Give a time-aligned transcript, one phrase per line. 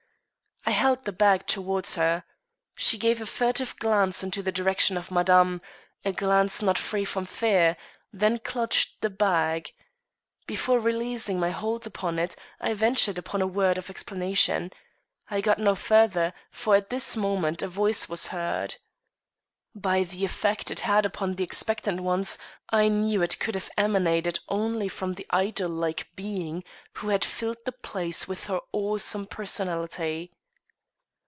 [0.63, 2.23] I held the bag towards her.
[2.75, 5.59] She gave a furtive glance in the direction of Madame
[6.05, 7.75] a glance not free from fear
[8.13, 9.73] then clutched the bag.
[10.45, 14.71] Before releasing my hold upon it I ventured upon a word of explanation.
[15.29, 18.75] I got no further, for at this moment a voice was heard.
[19.73, 22.37] By the effect it had upon the expectant ones,
[22.69, 26.63] I knew it could have emanated only from the idol like being
[26.93, 30.31] who had filled the place with her awesome personality.